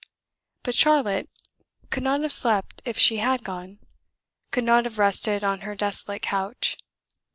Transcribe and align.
But 0.63 0.73
Charlotte 0.73 1.29
could 1.91 2.01
not 2.01 2.21
have 2.21 2.31
slept 2.33 2.81
if 2.85 2.97
she 2.97 3.17
had 3.17 3.43
gone, 3.43 3.77
could 4.49 4.63
not 4.63 4.85
have 4.85 4.97
rested 4.97 5.43
on 5.43 5.59
her 5.61 5.75
desolate 5.75 6.23
couch. 6.23 6.75